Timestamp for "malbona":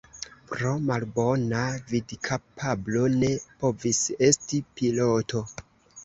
0.91-1.59